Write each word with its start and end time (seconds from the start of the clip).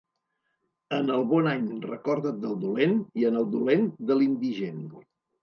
En 0.95 1.11
el 1.15 1.25
bon 1.33 1.49
any 1.51 1.67
recorda't 1.83 2.41
del 2.47 2.57
dolent, 2.65 2.97
i 3.25 3.29
en 3.31 3.39
el 3.43 3.47
dolent, 3.59 3.87
de 4.11 4.19
l'indigent. 4.21 4.83